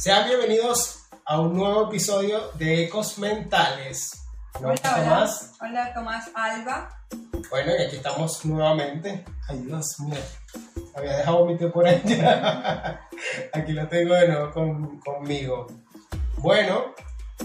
[0.00, 4.12] Sean bienvenidos a un nuevo episodio de Ecos Mentales.
[4.60, 5.04] ¿No, Hola, hola.
[5.04, 5.52] Tomás?
[5.60, 7.02] Hola, Tomás Alba.
[7.50, 9.24] Bueno, y aquí estamos nuevamente.
[9.46, 10.16] Ay, Dios mío.
[10.96, 13.00] Había dejado mi té por allá.
[13.52, 15.66] Aquí lo tengo de nuevo con- conmigo.
[16.38, 16.94] Bueno,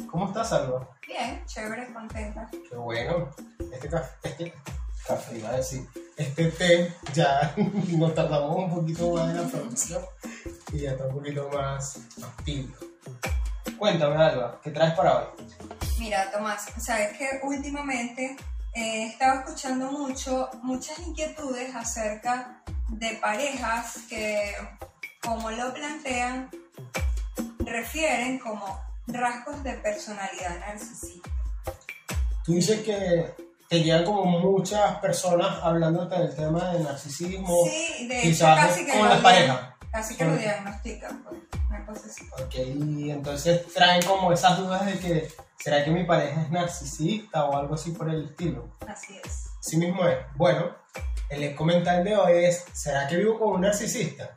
[0.09, 0.87] ¿cómo estás, Alba?
[1.05, 2.49] Bien, chévere, contenta.
[2.51, 3.29] Qué bueno.
[3.71, 4.53] Este café, este
[5.05, 5.85] café iba a decir.
[6.15, 7.53] Este té ya
[7.97, 10.01] nos tardamos un poquito más en la producción
[10.71, 12.31] y ya está un poquito más, más.
[13.77, 15.25] Cuéntame, Alba, ¿qué traes para hoy?
[15.99, 18.35] Mira, Tomás, sabes que últimamente
[18.73, 24.53] eh, he estado escuchando mucho, muchas inquietudes acerca de parejas que,
[25.21, 26.49] como lo plantean,
[27.59, 31.29] refieren como rasgos de personalidad narcisista.
[32.43, 33.33] Tú dices que
[33.69, 37.65] te llegan como muchas personas hablándote del tema del narcisismo.
[37.65, 39.74] Sí, de hecho, quizás casi que con las parejas.
[39.95, 42.25] Casi que lo diagnostican, pues, una cosa así.
[42.43, 42.55] Ok,
[42.97, 47.55] y entonces traen como esas dudas de que, ¿será que mi pareja es narcisista o
[47.57, 48.75] algo así por el estilo?
[48.85, 49.45] Así es.
[49.57, 50.17] Así mismo es.
[50.35, 50.75] Bueno,
[51.29, 54.31] el comentario de hoy es, ¿será que vivo con un narcisista?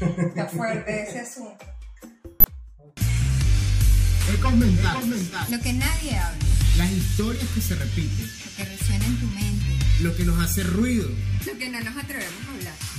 [0.00, 1.64] Está fuerte ese asunto.
[4.32, 5.30] Ecos mentales.
[5.50, 6.38] Lo que nadie habla,
[6.76, 8.30] Las historias que se repiten.
[8.46, 9.66] lo que resuena en tu mente,
[10.00, 11.08] Lo que nos hace ruido.
[11.44, 12.53] lo que no nos atrevemos a hablar.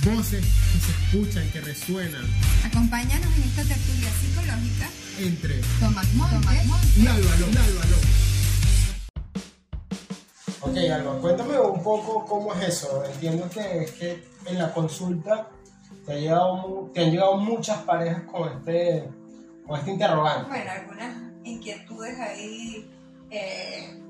[0.06, 2.24] Voces que se escuchan, que resuenan.
[2.64, 4.88] Acompáñanos en esta tertulia psicológica.
[5.18, 6.96] Entre Tomás Montes.
[6.96, 7.46] y Álvaro.
[7.50, 7.96] Y Álvaro.
[10.60, 13.04] Ok, Álvaro, cuéntame un poco cómo es eso.
[13.04, 15.48] Entiendo que es que en la consulta
[16.06, 19.08] te, ha llegado mu- te han llegado muchas parejas con este,
[19.66, 20.48] con este interrogante.
[20.48, 22.88] Bueno, algunas inquietudes ahí.
[23.30, 24.02] eh,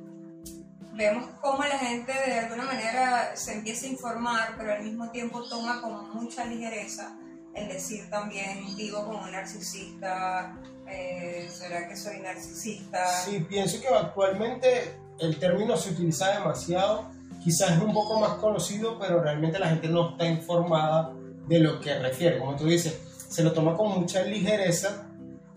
[0.97, 5.42] vemos cómo la gente de alguna manera se empieza a informar, pero al mismo tiempo
[5.48, 7.16] toma con mucha ligereza
[7.56, 10.55] el decir también, vivo como un narcisista,
[10.86, 13.06] eh, ¿será que soy narcisista?
[13.25, 17.10] Sí, pienso que actualmente el término se utiliza demasiado.
[17.42, 21.12] Quizás es un poco más conocido, pero realmente la gente no está informada
[21.48, 22.38] de lo que refiere.
[22.38, 25.09] Como tú dices, se lo toma con mucha ligereza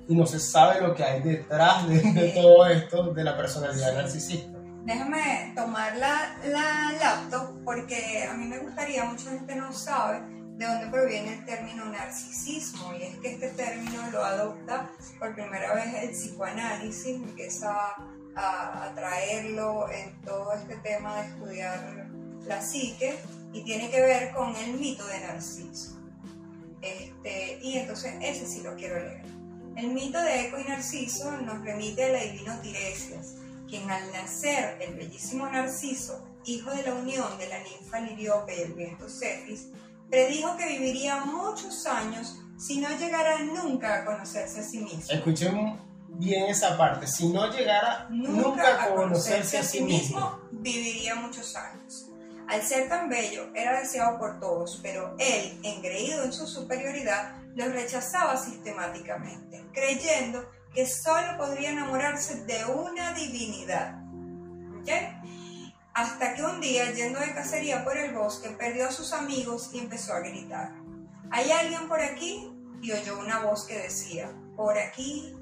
[0.07, 3.93] y no se sabe lo que hay detrás de, de todo esto de la personalidad
[3.93, 4.58] narcisista.
[4.89, 10.19] Déjame tomar la, la laptop porque a mí me gustaría, mucha gente no sabe
[10.57, 14.89] de dónde proviene el término narcisismo y es que este término lo adopta
[15.19, 17.71] por primera vez el psicoanálisis, empieza
[18.35, 22.07] a, a traerlo en todo este tema de estudiar
[22.47, 23.15] la psique
[23.53, 25.99] y tiene que ver con el mito de Narciso.
[26.81, 29.21] Este, y entonces ese sí lo quiero leer.
[29.75, 33.35] El mito de Eco y Narciso nos remite al adivino Tiresias,
[33.69, 38.61] quien al nacer el bellísimo Narciso, hijo de la unión de la ninfa Liriope y
[38.61, 39.67] el viento Cefis,
[40.09, 45.03] predijo que viviría muchos años si no llegara nunca a conocerse a sí mismo.
[45.09, 45.79] Escuchen
[46.09, 47.07] bien esa parte.
[47.07, 52.07] Si no llegara Nunca, a conocerse a sí mismo, viviría muchos años.
[52.47, 57.71] Al ser tan bello, era deseado por todos, pero él, engreído en su superioridad, los
[57.71, 64.01] rechazaba sistemáticamente, creyendo que solo podría enamorarse de una divinidad.
[64.79, 64.89] ¿Ok?
[65.93, 69.79] Hasta que un día, yendo de cacería por el bosque, perdió a sus amigos y
[69.79, 70.71] empezó a gritar.
[71.31, 72.51] ¿Hay alguien por aquí?
[72.81, 75.35] Y oyó una voz que decía, por aquí.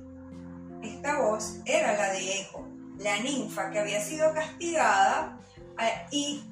[0.81, 2.67] Esta voz era la de Eco,
[2.97, 5.39] la ninfa que había sido castigada
[6.11, 6.43] y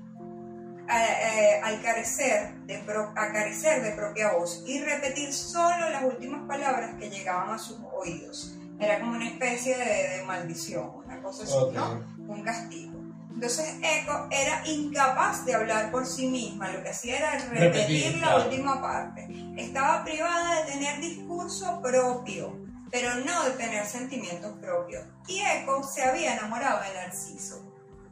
[0.88, 7.58] al carecer de, de propia voz y repetir solo las últimas palabras que llegaban a
[7.58, 8.56] sus oídos.
[8.80, 11.54] Era como una especie de, de maldición, una cosa así.
[11.74, 12.04] ¿no?
[12.28, 12.94] Un castigo.
[13.34, 18.14] Entonces Eco era incapaz de hablar por sí misma, lo que hacía era repetir, Repetir,
[18.18, 18.44] la claro.
[18.46, 19.28] última parte.
[19.58, 22.58] Estaba privada de tener discurso propio,
[22.90, 25.04] pero no de tener sentimientos propios.
[25.28, 27.62] Y Eco se había enamorado de Narciso.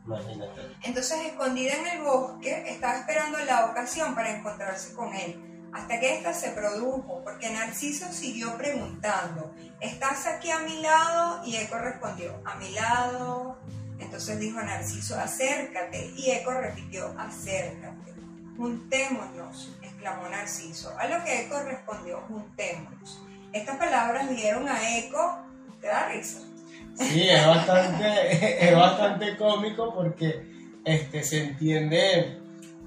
[0.06, 0.62] Imagínate.
[0.84, 6.16] Entonces, escondida en el bosque, estaba esperando la ocasión para encontrarse con él, hasta que
[6.16, 11.41] ésta se produjo, porque Narciso siguió preguntando, ¿estás aquí a mi lado?
[11.46, 13.58] Y Eco respondió, a mi lado.
[13.99, 18.14] Entonces dijo Narciso, acércate, y Eco repitió, acércate.
[18.55, 23.23] Juntémonos, exclamó Narciso, a lo que Eco respondió, juntémonos.
[23.52, 25.40] Estas palabras dieron a Eco,
[25.81, 26.40] te da risa,
[26.96, 30.46] Sí, es bastante, es bastante cómico porque
[30.85, 32.37] este, se entiende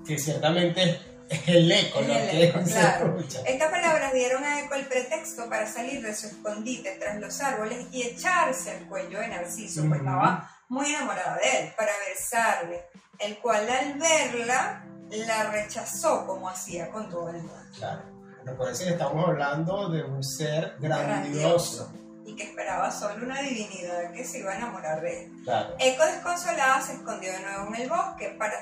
[0.07, 1.01] que ciertamente
[1.47, 3.17] el eco lo El que eco, se claro.
[3.19, 3.41] escucha.
[3.47, 7.87] Estas palabras dieron a Eco el pretexto para salir de su escondite tras los árboles
[7.93, 10.09] y echarse al cuello de Narciso, pues Ujú.
[10.09, 12.85] estaba muy enamorada de él, para besarle,
[13.19, 17.55] el cual al verla la rechazó como hacía con todo el mundo.
[17.79, 18.03] Claro.
[18.45, 21.93] Recuerden que estamos hablando de un ser grandioso.
[22.25, 25.33] y que esperaba solo una divinidad que se iba a enamorar de él.
[25.45, 25.77] Claro.
[25.79, 28.57] Eco desconsolada se escondió de nuevo en el bosque para,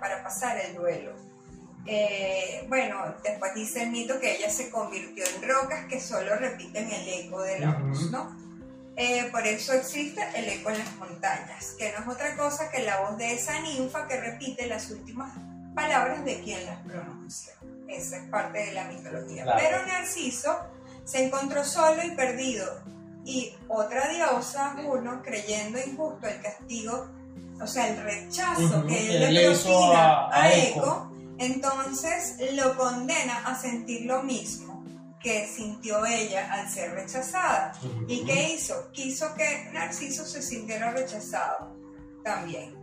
[0.00, 1.12] para pasar el duelo.
[1.90, 6.92] Eh, bueno, después dice el mito que ella se convirtió en rocas que solo repiten
[6.92, 8.36] el eco de la voz, ¿no?
[8.94, 12.82] Eh, por eso existe el eco en las montañas, que no es otra cosa que
[12.82, 15.32] la voz de esa ninfa que repite las últimas
[15.74, 17.54] palabras de quien las pronuncia.
[17.88, 19.46] Esa es parte de la mitología.
[19.56, 20.58] Pero Narciso
[21.06, 22.82] se encontró solo y perdido,
[23.24, 27.08] y otra diosa, uno, creyendo injusto el castigo,
[27.62, 34.06] o sea, el rechazo que él le propina a, Eco entonces lo condena a sentir
[34.06, 34.84] lo mismo
[35.20, 37.72] que sintió ella al ser rechazada.
[38.06, 38.90] ¿Y qué hizo?
[38.92, 41.76] Quiso que Narciso se sintiera rechazado
[42.22, 42.74] también.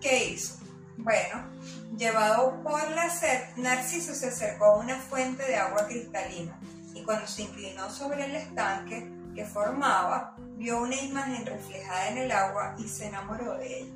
[0.00, 0.56] ¿Qué hizo?
[0.96, 1.50] Bueno,
[1.96, 6.58] llevado por la sed, Narciso se acercó a una fuente de agua cristalina
[6.94, 12.32] y cuando se inclinó sobre el estanque que formaba, vio una imagen reflejada en el
[12.32, 13.94] agua y se enamoró de ella.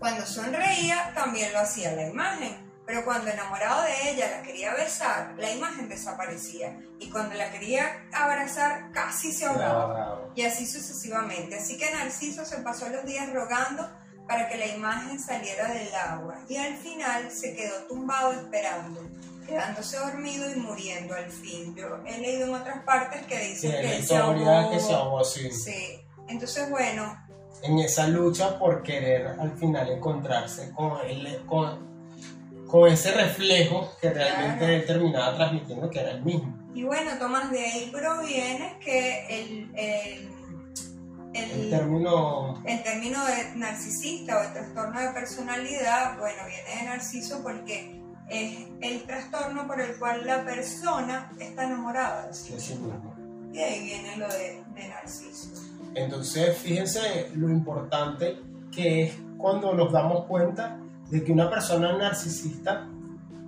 [0.00, 5.34] Cuando sonreía, también lo hacía la imagen pero cuando enamorado de ella la quería besar,
[5.38, 6.80] la imagen desaparecía.
[6.98, 10.28] Y cuando la quería abrazar, casi se ahogaba.
[10.34, 11.56] Y así sucesivamente.
[11.56, 13.88] Así que Narciso se pasó los días rogando
[14.26, 16.38] para que la imagen saliera del agua.
[16.48, 19.00] Y al final se quedó tumbado esperando,
[19.46, 21.76] quedándose dormido y muriendo al fin.
[21.76, 24.70] Yo he leído en otras partes que dicen que, se ahogó.
[24.70, 25.24] que se ahogó.
[25.24, 26.00] Sí.
[26.28, 27.16] Entonces, bueno.
[27.62, 31.91] En esa lucha por querer al final encontrarse con él, con
[32.72, 36.56] con ese reflejo que realmente él terminaba transmitiendo que era el mismo.
[36.74, 40.30] Y bueno, Tomás, de ahí proviene que el, el,
[41.34, 42.62] el, término...
[42.64, 48.68] el término de narcisista o el trastorno de personalidad, bueno, viene de narciso porque es
[48.80, 53.14] el trastorno por el cual la persona está enamorada de sí, mismo.
[53.52, 55.50] Y ahí viene lo de, de narciso.
[55.94, 58.38] Entonces, fíjense lo importante
[58.74, 60.78] que es cuando nos damos cuenta
[61.12, 62.88] de que una persona narcisista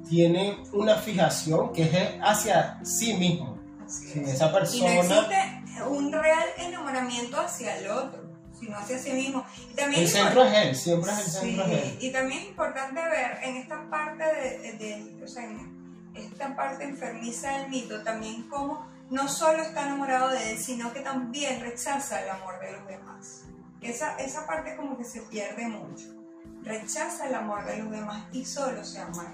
[0.07, 3.59] tiene una fijación que es hacia sí mismo.
[3.87, 4.93] Si esa persona...
[4.93, 8.23] Y no existe un real enamoramiento hacia el otro,
[8.61, 9.47] sino hacia sí mismo.
[9.73, 11.99] Y también el centro es él, siempre es el centro es él.
[12.03, 17.61] Y también es importante ver en esta parte de, o sea, en esta parte enfermiza
[17.61, 22.29] del mito, también cómo no solo está enamorado de él, sino que también rechaza el
[22.29, 23.45] amor de los demás.
[23.81, 26.24] Esa, esa parte como que se pierde mucho
[26.65, 29.33] rechaza el amor de los demás y solo se ama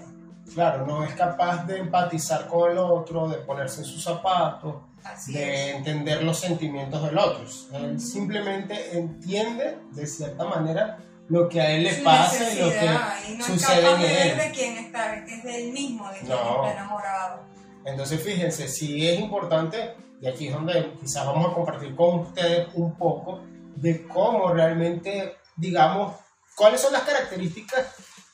[0.52, 4.76] Claro, no es capaz de empatizar con el otro, de ponerse en sus zapatos,
[5.28, 7.44] de entender los sentimientos del otro.
[7.72, 10.98] Él simplemente entiende de cierta manera
[11.28, 14.30] lo que a él le pasa y lo que y no sucede es capaz de
[14.30, 14.38] él.
[14.38, 17.42] de quién está, que es del mismo, de quien está enamorado.
[17.84, 22.68] Entonces, fíjense, sí es importante, y aquí es donde quizás vamos a compartir con ustedes
[22.74, 23.40] un poco
[23.76, 26.16] de cómo realmente, digamos,
[26.60, 27.86] ¿Cuáles son las características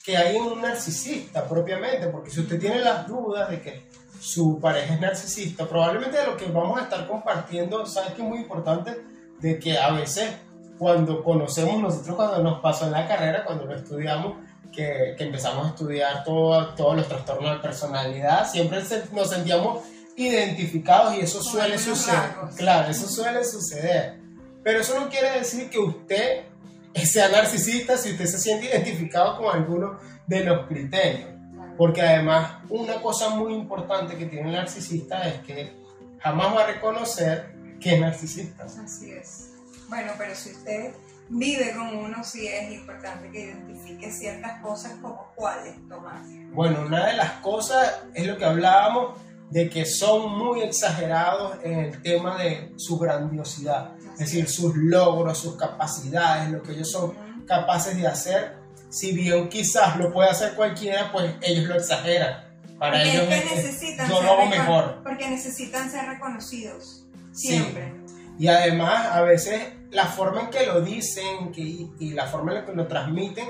[0.03, 2.09] que hay en un narcisista propiamente?
[2.09, 3.89] Porque si usted tiene las dudas de que
[4.19, 8.29] su pareja es narcisista, probablemente de lo que vamos a estar compartiendo, sabes que es
[8.29, 9.01] muy importante
[9.39, 10.29] de que a veces
[10.77, 14.39] cuando conocemos nosotros, cuando nos pasó en la carrera, cuando lo estudiamos,
[14.75, 18.83] que, que empezamos a estudiar todo, todos los trastornos de personalidad, siempre
[19.13, 19.85] nos sentíamos
[20.17, 22.33] identificados y eso suele suceder.
[22.57, 24.19] Claro, eso suele suceder.
[24.65, 26.56] Pero eso no quiere decir que usted
[27.05, 31.31] sea narcisista si usted se siente identificado con alguno de los criterios.
[31.77, 35.77] Porque además una cosa muy importante que tiene el narcisista es que
[36.21, 38.65] jamás va a reconocer que es narcisista.
[38.65, 39.51] Así es.
[39.89, 40.95] Bueno, pero si usted
[41.29, 46.23] vive con uno, sí es importante que identifique ciertas cosas como cuáles tomar.
[46.53, 49.19] Bueno, una de las cosas es lo que hablábamos
[49.51, 55.39] de que son muy exagerados en el tema de su grandiosidad es decir, sus logros,
[55.39, 57.15] sus capacidades, lo que ellos son
[57.47, 58.57] capaces de hacer.
[58.89, 62.47] Si bien quizás lo puede hacer cualquiera, pues ellos lo exageran.
[62.79, 65.03] Para ellos necesitan yo lo hago mejor.
[65.03, 67.93] Porque necesitan ser reconocidos, siempre.
[68.39, 71.63] Y además, a veces la forma en que lo dicen que,
[71.99, 73.47] y la forma en la que lo transmiten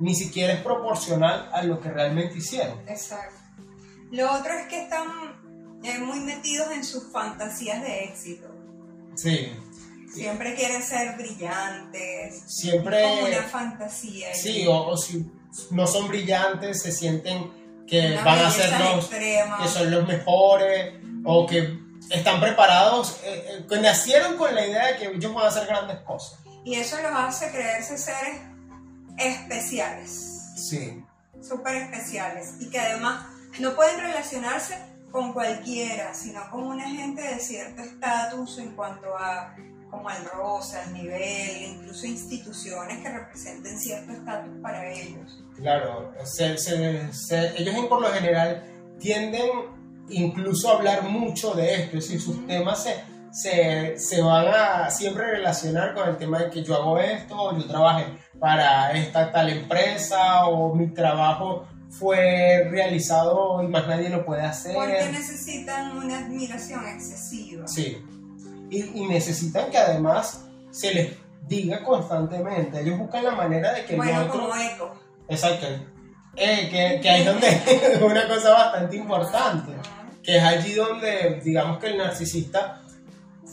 [0.00, 2.78] ni siquiera es proporcional a lo que realmente hicieron.
[2.88, 3.38] Exacto.
[4.10, 5.06] Lo otro es que están
[5.84, 8.48] eh, muy metidos en sus fantasías de éxito.
[9.14, 9.52] Sí.
[10.12, 12.42] Siempre quieren ser brillantes.
[12.46, 13.02] Siempre.
[13.02, 14.34] Como una fantasía.
[14.34, 15.30] Sí, o, si
[15.70, 19.08] no son brillantes, se sienten que van a ser los.
[19.08, 21.78] que son los mejores, o que
[22.10, 25.66] están preparados, eh, eh, que nacieron con la idea de que ellos van a hacer
[25.66, 26.38] grandes cosas.
[26.64, 28.40] Y eso los hace creerse seres
[29.16, 30.52] especiales.
[30.56, 31.04] Sí.
[31.40, 32.54] Súper especiales.
[32.60, 33.26] Y que además
[33.58, 34.78] no pueden relacionarse
[35.10, 39.56] con cualquiera, sino con una gente de cierto estatus en cuanto a
[39.90, 45.42] como al rosa, al nivel, incluso instituciones que representen cierto estatus para ellos.
[45.56, 46.12] Claro,
[47.56, 48.64] ellos por lo general
[48.98, 49.48] tienden
[50.08, 52.86] incluso a hablar mucho de esto, es decir, sus temas
[53.32, 57.66] se, se, van a siempre relacionar con el tema de que yo hago esto, yo
[57.66, 58.06] trabajé
[58.38, 64.74] para esta tal empresa, o mi trabajo fue realizado y más nadie lo puede hacer.
[64.74, 67.66] Porque necesitan una admiración excesiva.
[67.66, 68.02] Sí.
[68.70, 71.12] Y, necesitan que además se les
[71.46, 72.80] diga constantemente.
[72.80, 74.92] Ellos buscan la manera de que bueno, como eco.
[75.28, 75.66] Exacto.
[76.36, 79.72] Eh, que, que ahí es donde una cosa bastante importante,
[80.22, 82.82] que es allí donde digamos que el narcisista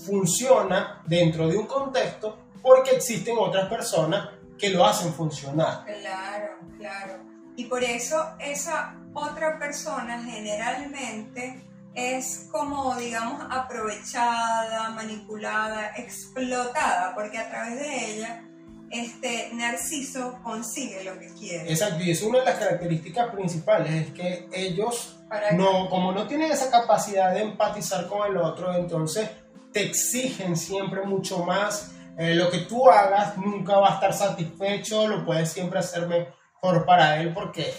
[0.05, 5.86] funciona dentro de un contexto porque existen otras personas que lo hacen funcionar.
[5.86, 7.13] Claro, claro.
[7.55, 11.63] Y por eso esa otra persona generalmente
[11.98, 18.44] es como, digamos, aprovechada, manipulada, explotada, porque a través de ella
[18.92, 21.72] este Narciso consigue lo que quiere.
[21.72, 25.18] Exacto, y es una de las características principales, es que ellos,
[25.54, 29.32] no, como no tienen esa capacidad de empatizar con el otro, entonces
[29.74, 31.94] te exigen siempre mucho más.
[32.16, 36.86] Eh, lo que tú hagas nunca va a estar satisfecho, lo puedes siempre hacer mejor
[36.86, 37.74] para él porque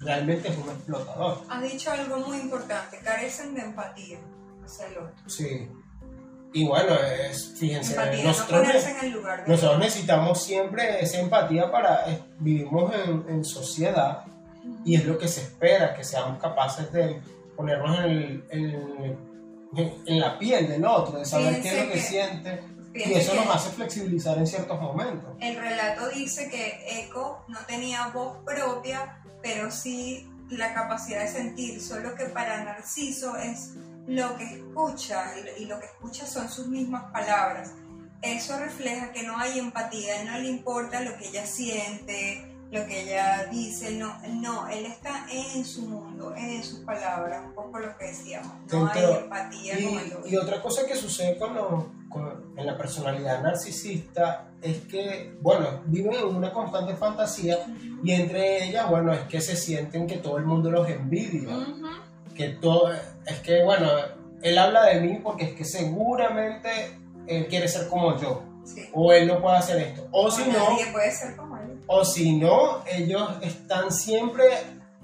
[0.00, 1.42] realmente es un explotador.
[1.48, 4.18] Has dicho algo muy importante, carecen de empatía
[4.64, 5.28] hacia el otro.
[5.28, 5.68] Sí.
[6.52, 8.66] Y bueno, es, fíjense, nosotros,
[9.46, 12.06] nosotros, necesitamos siempre esa empatía para,
[12.38, 14.24] vivimos en, en, sociedad
[14.82, 17.20] y es lo que se espera, que seamos capaces de
[17.54, 19.18] ponernos en, en,
[20.06, 22.62] en la piel del otro, de saber qué es lo que, siente.
[23.06, 25.30] Y eso nos hace flexibilizar en ciertos momentos.
[25.40, 31.80] El relato dice que Eco no tenía voz propia, pero sí la capacidad de sentir,
[31.82, 33.72] solo que para Narciso es
[34.06, 37.72] lo que escucha y lo que escucha son sus mismas palabras.
[38.22, 43.02] Eso refleja que no hay empatía, no le importa lo que ella siente, lo que
[43.02, 47.96] ella dice, no, no, él está en su mundo, en sus palabras, un poco lo
[47.96, 51.56] que decíamos, no hay empatía y, Y otra cosa que sucede con,
[52.56, 57.58] en la personalidad narcisista es que, bueno, viven en una constante fantasía
[58.04, 61.56] y entre ellas, bueno, es que se sienten que todo el mundo los envidia,
[62.34, 63.88] que todo, es que, bueno,
[64.42, 68.42] él habla de mí porque es que seguramente él quiere ser como yo.
[68.92, 70.06] O él no puede hacer esto.
[70.10, 71.47] O, si no, puede ser como
[71.88, 74.44] o si no, ellos están siempre,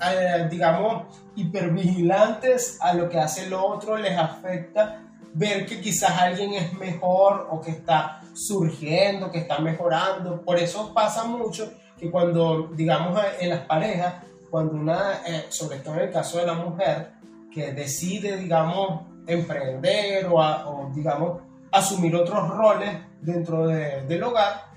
[0.00, 5.00] eh, digamos, hipervigilantes a lo que hace el otro, les afecta
[5.32, 10.42] ver que quizás alguien es mejor o que está surgiendo, que está mejorando.
[10.42, 14.16] Por eso pasa mucho que cuando, digamos, en las parejas,
[14.50, 17.12] cuando una, eh, sobre todo en el caso de la mujer,
[17.52, 21.40] que decide, digamos, emprender o, o digamos,
[21.72, 24.73] asumir otros roles dentro de, del hogar,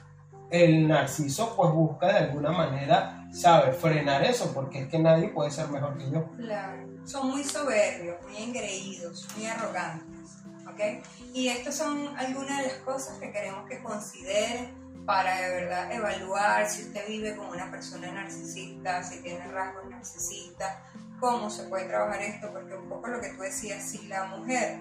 [0.49, 5.51] el narciso pues busca de alguna manera, sabe, frenar eso, porque es que nadie puede
[5.51, 6.29] ser mejor que yo.
[6.37, 10.37] Claro, son muy soberbios, muy engreídos, muy arrogantes,
[10.67, 11.05] ¿ok?
[11.33, 14.69] Y estas son algunas de las cosas que queremos que considere
[15.05, 20.79] para de verdad evaluar si usted vive con una persona narcisista, si tiene rasgos narcisistas,
[21.19, 24.79] cómo se puede trabajar esto, porque un poco lo que tú decías, si la mujer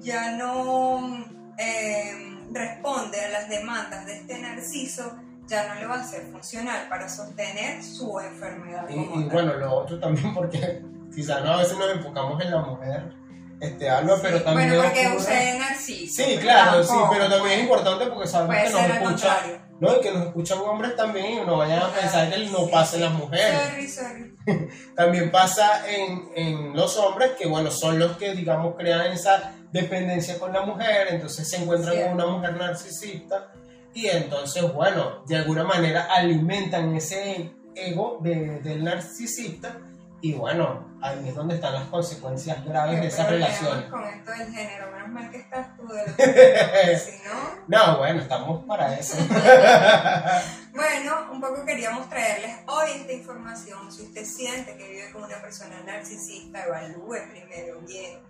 [0.00, 1.41] ya no...
[1.62, 5.16] Eh, responde a las demandas de este narciso,
[5.46, 8.88] ya no le va a ser funcional para sostener su enfermedad.
[8.88, 10.82] Y, bueno, lo otro también porque
[11.14, 13.14] quizás no, a veces nos enfocamos en la mujer.
[13.60, 14.70] Este, algo, pero también.
[14.70, 16.22] Bueno, porque usted es narciso.
[16.24, 19.71] Sí, claro, sí, pero también es importante porque sabemos que nos escuchan.
[19.82, 22.94] No, y que nos escuchan hombres también y no vayan a pensar que no pasa
[22.94, 23.60] en las mujeres.
[23.68, 24.68] Sorry, sorry.
[24.94, 30.38] también pasa en, en los hombres que, bueno, son los que, digamos, crean esa dependencia
[30.38, 33.52] con la mujer, entonces se encuentran con una mujer narcisista
[33.92, 39.80] y entonces, bueno, de alguna manera alimentan ese ego del narcisista
[40.22, 43.90] y bueno, ahí es donde están las consecuencias graves de esa relación.
[43.90, 47.62] Con esto del género, menos mal que estás tú de si no...
[47.66, 49.16] No, bueno, estamos para eso.
[50.72, 53.90] bueno, un poco queríamos traerles hoy esta información.
[53.90, 58.20] Si usted siente que vive con una persona narcisista, evalúe primero bien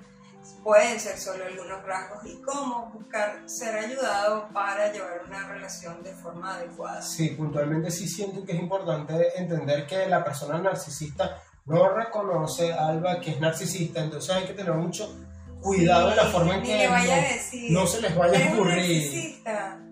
[0.62, 6.12] pueden ser solo algunos rasgos y cómo buscar ser ayudado para llevar una relación de
[6.14, 7.02] forma adecuada.
[7.02, 13.20] Sí, puntualmente sí siento que es importante entender que la persona narcisista no reconoce Alba
[13.20, 15.14] que es narcisista, entonces hay que tener mucho
[15.60, 16.88] cuidado en la forma en que
[17.70, 19.42] no, se les vaya a ocurrir.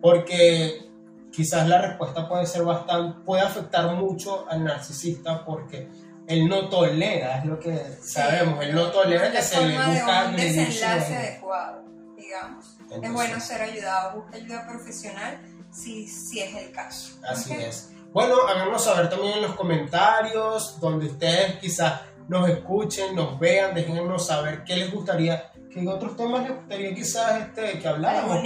[0.00, 0.90] Porque
[1.30, 5.88] quizás la respuesta puede ser bastante, puede afectar mucho al narcisista porque
[6.26, 10.36] él no tolera, es lo que sabemos, él no tolera que se le busca un
[10.36, 11.84] desenlace adecuado,
[12.16, 12.78] digamos.
[13.02, 17.18] es bueno ser ayudado, busca ayuda profesional si, si es el caso.
[17.28, 17.90] Así es.
[18.12, 24.26] Bueno, háganos saber también en los comentarios, donde ustedes quizás nos escuchen, nos vean, déjenos
[24.26, 28.38] saber qué les gustaría, qué otros temas les gustaría quizás este, que habláramos.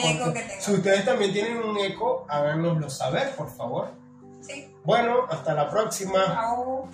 [0.58, 3.88] Si ustedes también tienen un eco, háganoslo saber, por favor.
[4.42, 4.70] Sí.
[4.84, 6.24] Bueno, hasta la próxima.
[6.24, 6.88] Chao.